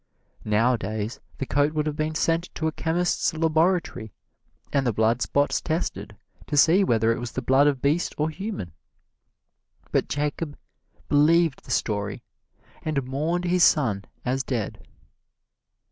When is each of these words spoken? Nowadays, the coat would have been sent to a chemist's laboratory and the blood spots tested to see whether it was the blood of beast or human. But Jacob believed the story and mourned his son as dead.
Nowadays, 0.45 1.19
the 1.37 1.45
coat 1.45 1.73
would 1.73 1.85
have 1.85 1.95
been 1.95 2.15
sent 2.15 2.49
to 2.55 2.65
a 2.65 2.71
chemist's 2.71 3.35
laboratory 3.35 4.11
and 4.73 4.83
the 4.87 4.91
blood 4.91 5.21
spots 5.21 5.61
tested 5.61 6.17
to 6.47 6.57
see 6.57 6.83
whether 6.83 7.11
it 7.13 7.19
was 7.19 7.33
the 7.33 7.41
blood 7.43 7.67
of 7.67 7.83
beast 7.83 8.15
or 8.17 8.31
human. 8.31 8.71
But 9.91 10.09
Jacob 10.09 10.57
believed 11.07 11.65
the 11.65 11.69
story 11.69 12.23
and 12.81 13.03
mourned 13.05 13.45
his 13.45 13.63
son 13.63 14.05
as 14.25 14.41
dead. 14.43 14.87